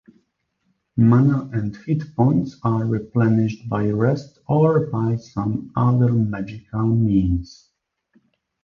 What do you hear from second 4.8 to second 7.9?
by some other magical means.